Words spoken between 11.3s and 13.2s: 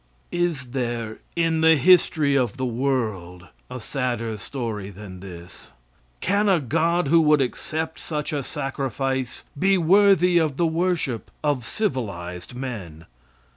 of civilized men?